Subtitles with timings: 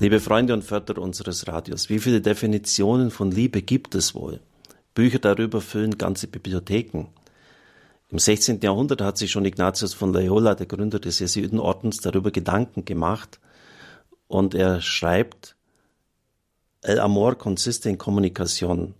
[0.00, 4.38] Liebe Freunde und Förderer unseres Radios, wie viele Definitionen von Liebe gibt es wohl?
[4.94, 7.08] Bücher darüber füllen ganze Bibliotheken.
[8.08, 8.60] Im 16.
[8.60, 13.40] Jahrhundert hat sich schon Ignatius von Loyola, der Gründer des Jesuitenordens, darüber Gedanken gemacht
[14.28, 15.56] und er schreibt,
[16.80, 18.94] El amor consiste in Kommunikation.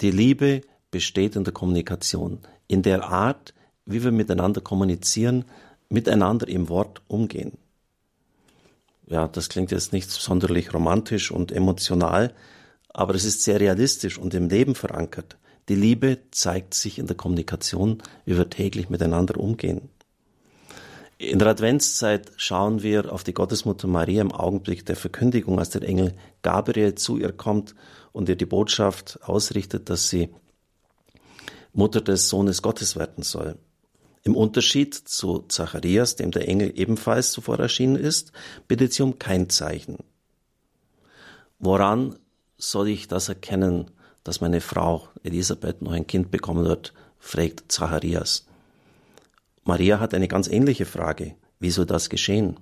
[0.00, 3.54] Die Liebe besteht in der Kommunikation, in der Art,
[3.86, 5.44] wie wir miteinander kommunizieren,
[5.88, 7.56] miteinander im Wort umgehen
[9.08, 12.34] ja, das klingt jetzt nicht sonderlich romantisch und emotional,
[12.88, 15.36] aber es ist sehr realistisch und im Leben verankert.
[15.68, 19.90] Die Liebe zeigt sich in der Kommunikation, wie wir täglich miteinander umgehen.
[21.18, 25.82] In der Adventszeit schauen wir auf die Gottesmutter Maria im Augenblick der Verkündigung, als der
[25.82, 27.74] Engel Gabriel zu ihr kommt
[28.12, 30.30] und ihr die Botschaft ausrichtet, dass sie
[31.72, 33.56] Mutter des Sohnes Gottes werden soll.
[34.22, 38.32] Im Unterschied zu Zacharias, dem der Engel ebenfalls zuvor erschienen ist,
[38.66, 39.98] bittet sie um kein Zeichen.
[41.58, 42.18] Woran
[42.56, 43.90] soll ich das erkennen,
[44.24, 48.46] dass meine Frau Elisabeth noch ein Kind bekommen wird, fragt Zacharias.
[49.64, 51.34] Maria hat eine ganz ähnliche Frage.
[51.60, 52.58] Wie soll das geschehen?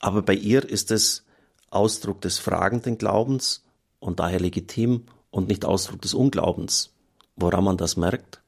[0.00, 1.24] Aber bei ihr ist es
[1.70, 3.64] Ausdruck des fragenden Glaubens
[3.98, 6.92] und daher legitim und nicht Ausdruck des Unglaubens.
[7.36, 8.42] Woran man das merkt?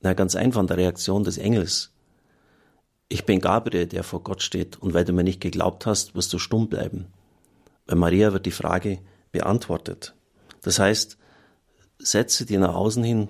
[0.00, 1.92] Na, ganz einfach an der Reaktion des Engels.
[3.08, 6.32] Ich bin Gabriel, der vor Gott steht, und weil du mir nicht geglaubt hast, wirst
[6.32, 7.06] du stumm bleiben.
[7.86, 9.00] Bei Maria wird die Frage
[9.32, 10.14] beantwortet.
[10.62, 11.18] Das heißt,
[11.98, 13.28] Sätze, die nach außen hin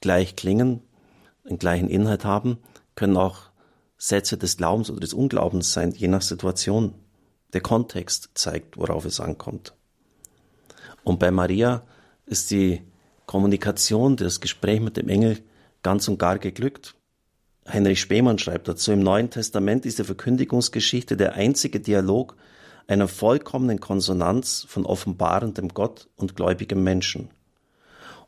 [0.00, 0.82] gleich klingen,
[1.44, 2.58] einen gleichen Inhalt haben,
[2.94, 3.50] können auch
[3.96, 6.94] Sätze des Glaubens oder des Unglaubens sein, je nach Situation.
[7.52, 9.74] Der Kontext zeigt, worauf es ankommt.
[11.04, 11.82] Und bei Maria
[12.26, 12.82] ist die
[13.26, 15.38] Kommunikation, das Gespräch mit dem Engel
[15.82, 16.94] ganz und gar geglückt.
[17.66, 22.36] Heinrich Spemann schreibt dazu, im Neuen Testament ist die Verkündigungsgeschichte der einzige Dialog
[22.86, 27.30] einer vollkommenen Konsonanz von offenbarendem Gott und gläubigem Menschen.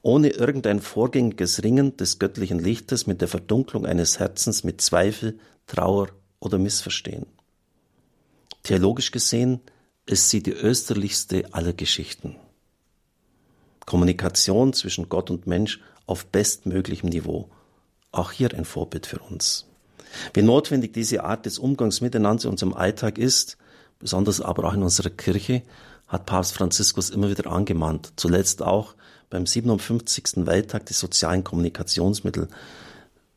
[0.00, 6.08] Ohne irgendein vorgängiges Ringen des göttlichen Lichtes mit der Verdunklung eines Herzens mit Zweifel, Trauer
[6.38, 7.26] oder Missverstehen.
[8.62, 9.60] Theologisch gesehen
[10.06, 12.36] ist sie die österlichste aller Geschichten.
[13.86, 17.48] Kommunikation zwischen Gott und Mensch auf bestmöglichem Niveau.
[18.12, 19.66] Auch hier ein Vorbild für uns.
[20.34, 23.56] Wie notwendig diese Art des Umgangs miteinander in unserem Alltag ist,
[23.98, 25.62] besonders aber auch in unserer Kirche,
[26.06, 28.12] hat Papst Franziskus immer wieder angemahnt.
[28.16, 28.94] Zuletzt auch
[29.30, 30.46] beim 57.
[30.46, 32.48] Welttag des sozialen Kommunikationsmittel.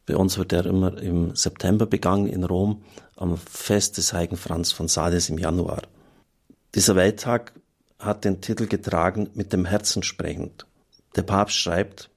[0.05, 2.83] Bei uns wird er immer im September begangen in Rom
[3.15, 5.81] am Fest des heiligen Franz von Sales im Januar.
[6.75, 7.53] Dieser Welttag
[7.99, 10.65] hat den Titel getragen mit dem Herzen sprechend.
[11.15, 12.09] Der Papst schreibt,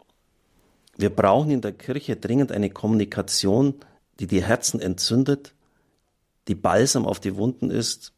[0.97, 3.75] wir brauchen in der Kirche dringend eine Kommunikation,
[4.21, 5.53] die die Herzen entzündet,
[6.49, 8.13] die Balsam auf die Wunden ist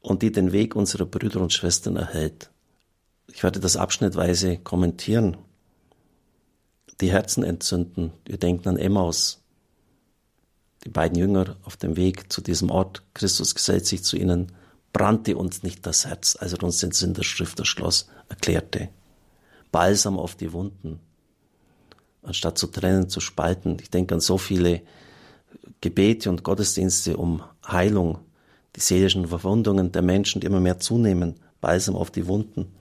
[0.00, 2.50] und die den Weg unserer Brüder und Schwestern erhält.
[3.28, 5.36] Ich werde das abschnittweise kommentieren.
[7.00, 8.12] Die Herzen entzünden.
[8.24, 9.40] Wir denken an Emmaus.
[10.84, 13.02] Die beiden Jünger auf dem Weg zu diesem Ort.
[13.14, 14.52] Christus gesellt sich zu ihnen
[14.92, 18.88] brannte uns nicht das Herz, als er uns den Sinn der Schrift erschloss, erklärte.
[19.72, 21.00] Balsam auf die Wunden,
[22.22, 23.78] anstatt zu trennen, zu spalten.
[23.80, 24.82] Ich denke an so viele
[25.80, 28.18] Gebete und Gottesdienste um Heilung,
[28.76, 32.72] die seelischen Verwundungen der Menschen, die immer mehr zunehmen, Balsam auf die Wunden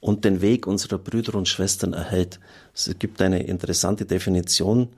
[0.00, 2.40] und den Weg unserer Brüder und Schwestern erhält.
[2.74, 4.88] Es gibt eine interessante Definition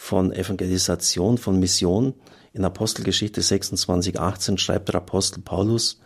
[0.00, 2.14] von Evangelisation, von Mission,
[2.52, 6.00] in Apostelgeschichte 26, 18 schreibt der Apostel Paulus,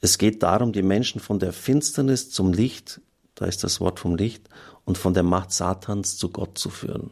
[0.00, 3.02] es geht darum, die Menschen von der Finsternis zum Licht,
[3.34, 4.48] da ist das Wort vom Licht,
[4.86, 7.10] und von der Macht Satans zu Gott zu führen.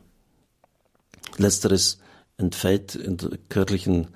[1.37, 2.01] Letzteres
[2.39, 4.09] entfällt in der kirchlichen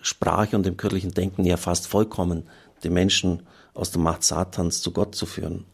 [0.00, 2.48] Sprache und im kirchlichen Denken ja fast vollkommen,
[2.84, 3.42] die Menschen
[3.74, 5.64] aus der Macht Satans zu Gott zu führen.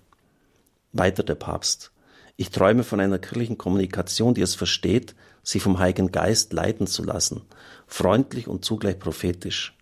[0.92, 1.92] Weiter der Papst.
[2.36, 7.04] Ich träume von einer kirchlichen Kommunikation, die es versteht, sich vom Heiligen Geist leiten zu
[7.04, 7.42] lassen,
[7.86, 9.76] freundlich und zugleich prophetisch,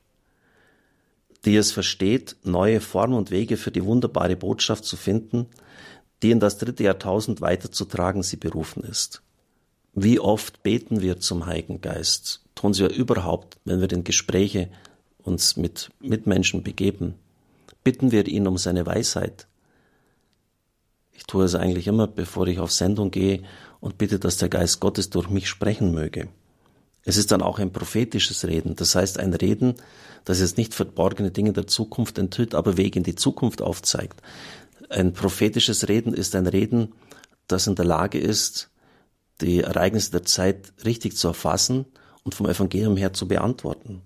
[1.44, 5.46] die es versteht, neue Formen und Wege für die wunderbare Botschaft zu finden,
[6.22, 9.22] die in das dritte Jahrtausend weiterzutragen sie berufen ist.
[9.94, 12.44] Wie oft beten wir zum Heiligen Geist?
[12.54, 14.70] Tun sie ja überhaupt, wenn wir in Gespräche
[15.18, 17.14] uns mit Mitmenschen begeben.
[17.84, 19.46] Bitten wir ihn um seine Weisheit.
[21.22, 23.44] Ich tue es eigentlich immer, bevor ich auf Sendung gehe
[23.78, 26.26] und bitte, dass der Geist Gottes durch mich sprechen möge.
[27.04, 29.76] Es ist dann auch ein prophetisches Reden, das heißt ein Reden,
[30.24, 34.20] das jetzt nicht verborgene Dinge der Zukunft enthüllt, aber Wege in die Zukunft aufzeigt.
[34.90, 36.92] Ein prophetisches Reden ist ein Reden,
[37.46, 38.70] das in der Lage ist,
[39.40, 41.86] die Ereignisse der Zeit richtig zu erfassen
[42.24, 44.02] und vom Evangelium her zu beantworten.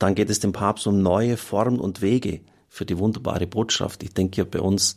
[0.00, 4.02] Dann geht es dem Papst um neue Formen und Wege für die wunderbare Botschaft.
[4.02, 4.96] Ich denke hier bei uns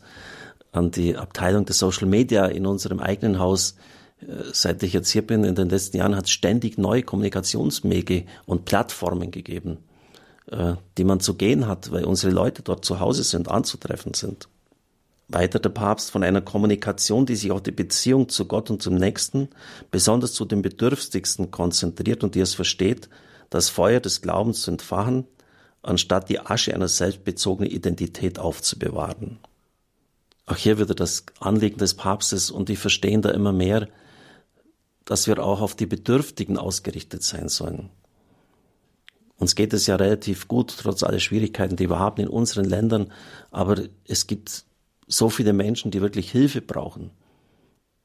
[0.72, 3.76] an die Abteilung der Social Media in unserem eigenen Haus.
[4.20, 8.24] Äh, seit ich jetzt hier bin, in den letzten Jahren hat es ständig neue Kommunikationswege
[8.46, 9.78] und Plattformen gegeben,
[10.50, 14.48] äh, die man zu gehen hat, weil unsere Leute dort zu Hause sind, anzutreffen sind.
[15.28, 18.96] Weiter der Papst von einer Kommunikation, die sich auf die Beziehung zu Gott und zum
[18.96, 19.48] Nächsten,
[19.90, 23.08] besonders zu den Bedürftigsten konzentriert und die es versteht,
[23.48, 25.26] das Feuer des Glaubens zu entfachen,
[25.82, 29.38] anstatt die Asche einer selbstbezogenen Identität aufzubewahren.
[30.46, 33.88] Auch hier wieder das Anliegen des Papstes und ich verstehe da immer mehr,
[35.04, 37.90] dass wir auch auf die Bedürftigen ausgerichtet sein sollen.
[39.36, 43.12] Uns geht es ja relativ gut, trotz aller Schwierigkeiten, die wir haben in unseren Ländern,
[43.50, 44.64] aber es gibt
[45.08, 47.10] so viele Menschen, die wirklich Hilfe brauchen.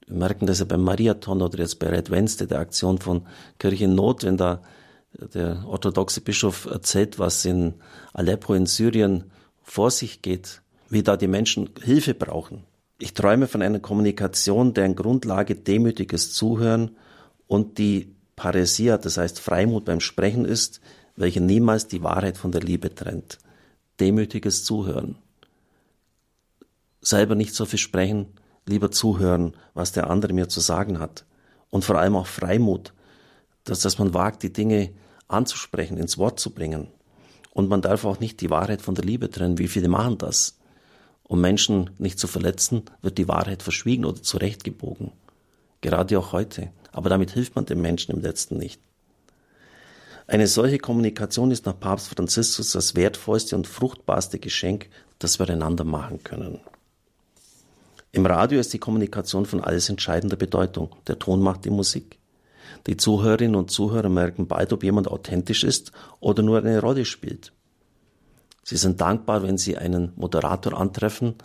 [0.08, 3.28] Wir merken das ja beim Mariathon oder jetzt bei Red Wednesday, der Aktion von
[3.60, 4.62] Kirche in Not, wenn da
[5.34, 7.76] der orthodoxe Bischof erzählt, was in
[8.14, 9.26] Aleppo in Syrien
[9.64, 12.64] vor sich geht, wie da die Menschen Hilfe brauchen.
[13.00, 16.96] Ich träume von einer Kommunikation, deren Grundlage demütiges Zuhören
[17.48, 20.82] und die Paresia, das heißt Freimut beim Sprechen ist,
[21.16, 23.40] welche niemals die Wahrheit von der Liebe trennt.
[24.00, 25.18] Demütiges Zuhören
[27.02, 28.28] selber nicht so viel sprechen,
[28.66, 31.26] lieber zuhören, was der andere mir zu sagen hat.
[31.70, 32.94] Und vor allem auch Freimut,
[33.64, 34.92] dass, dass man wagt, die Dinge
[35.28, 36.88] anzusprechen, ins Wort zu bringen.
[37.52, 39.58] Und man darf auch nicht die Wahrheit von der Liebe trennen.
[39.58, 40.58] Wie viele machen das?
[41.24, 45.12] Um Menschen nicht zu verletzen, wird die Wahrheit verschwiegen oder zurechtgebogen.
[45.82, 46.72] Gerade auch heute.
[46.92, 48.82] Aber damit hilft man dem Menschen im letzten nicht.
[50.28, 54.90] Eine solche Kommunikation ist nach Papst Franziskus das wertvollste und fruchtbarste Geschenk,
[55.20, 56.60] das wir einander machen können.
[58.12, 60.96] Im Radio ist die Kommunikation von alles entscheidender Bedeutung.
[61.08, 62.20] Der Ton macht die Musik.
[62.88, 67.54] Die Zuhörerinnen und Zuhörer merken bald, ob jemand authentisch ist oder nur eine Rolle spielt.
[68.64, 71.36] Sie sind dankbar, wenn sie einen Moderator antreffen,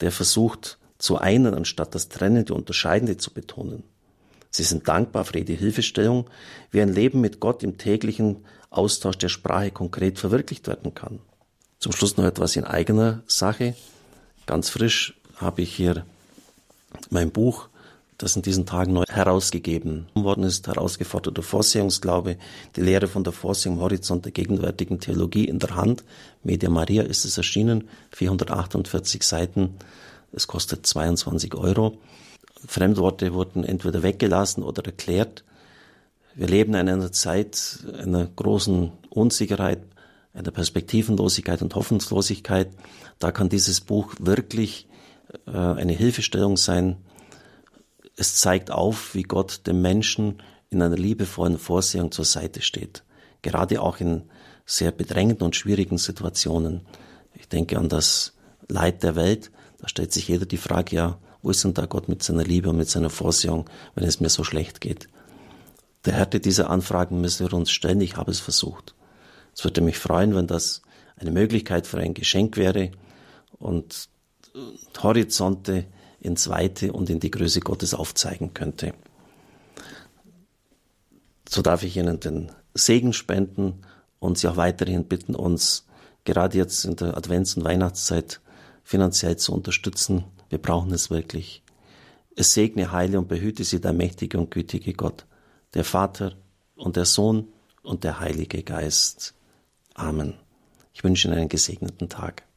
[0.00, 3.84] der versucht zu einen, anstatt das Trennende, Unterscheidende zu betonen.
[4.50, 6.28] Sie sind dankbar für jede Hilfestellung,
[6.70, 11.20] wie ein Leben mit Gott im täglichen Austausch der Sprache konkret verwirklicht werden kann.
[11.78, 13.74] Zum Schluss noch etwas in eigener Sache.
[14.46, 16.04] Ganz frisch habe ich hier
[17.10, 17.68] mein Buch,
[18.18, 22.36] das in diesen Tagen neu herausgegeben worden ist, herausgeforderter Vorsehungsglaube,
[22.74, 26.04] die Lehre von der Vorsehung im Horizont der gegenwärtigen Theologie in der Hand.
[26.42, 29.76] Media Maria ist es erschienen, 448 Seiten,
[30.32, 31.98] es kostet 22 Euro.
[32.66, 35.44] Fremdworte wurden entweder weggelassen oder erklärt.
[36.34, 39.80] Wir leben in einer Zeit einer großen Unsicherheit,
[40.34, 42.68] einer Perspektivenlosigkeit und Hoffnungslosigkeit.
[43.20, 44.88] Da kann dieses Buch wirklich
[45.46, 46.96] äh, eine Hilfestellung sein.
[48.20, 53.04] Es zeigt auf, wie Gott dem Menschen in einer liebevollen Vorsehung zur Seite steht.
[53.42, 54.24] Gerade auch in
[54.66, 56.80] sehr bedrängenden und schwierigen Situationen.
[57.32, 58.34] Ich denke an das
[58.66, 59.52] Leid der Welt.
[59.78, 62.70] Da stellt sich jeder die Frage, ja, wo ist denn da Gott mit seiner Liebe
[62.70, 65.08] und mit seiner Vorsehung, wenn es mir so schlecht geht?
[66.04, 68.00] Der Härte dieser Anfragen müssen wir uns stellen.
[68.00, 68.96] Ich habe es versucht.
[69.54, 70.82] Es würde mich freuen, wenn das
[71.14, 72.90] eine Möglichkeit für ein Geschenk wäre.
[73.60, 74.08] Und
[75.00, 75.86] Horizonte
[76.20, 78.94] ins Weite und in die Größe Gottes aufzeigen könnte.
[81.48, 83.82] So darf ich Ihnen den Segen spenden
[84.18, 85.86] und Sie auch weiterhin bitten, uns
[86.24, 88.40] gerade jetzt in der Advents- und Weihnachtszeit
[88.82, 90.24] finanziell zu unterstützen.
[90.50, 91.62] Wir brauchen es wirklich.
[92.36, 95.26] Es segne, heile und behüte Sie der mächtige und gütige Gott,
[95.74, 96.36] der Vater
[96.76, 97.48] und der Sohn
[97.82, 99.34] und der Heilige Geist.
[99.94, 100.34] Amen.
[100.92, 102.47] Ich wünsche Ihnen einen gesegneten Tag.